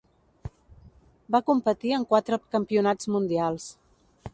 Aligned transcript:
Va 1.37 1.43
competir 1.51 1.95
en 1.99 2.09
quatre 2.15 2.43
campionats 2.57 3.15
mundials. 3.19 3.75